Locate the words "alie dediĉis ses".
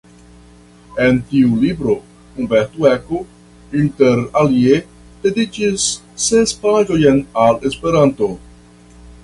4.41-6.57